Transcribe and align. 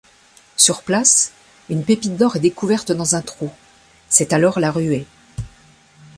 Sur 0.57 0.81
place, 0.81 1.31
une 1.69 1.83
pépite 1.85 2.17
d'or 2.17 2.35
est 2.35 2.39
découverte 2.39 2.91
dans 2.91 3.13
un 3.13 3.21
trou, 3.21 3.51
c'est 4.09 4.33
alors 4.33 4.59
la 4.59 4.71
ruée. 4.71 5.05